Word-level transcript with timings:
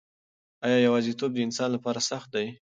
آیا 0.65 0.77
یوازیتوب 0.87 1.31
د 1.33 1.37
انسان 1.47 1.69
لپاره 1.75 1.99
سخت 2.09 2.27
دی؟ 2.35 2.47